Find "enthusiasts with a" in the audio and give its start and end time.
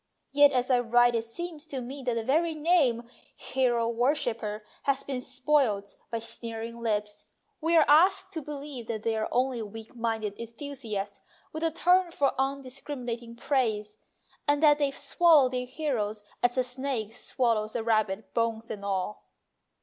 10.39-11.69